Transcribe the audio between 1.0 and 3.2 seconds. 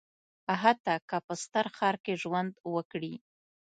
که په ستر ښار کې ژوند وکړي.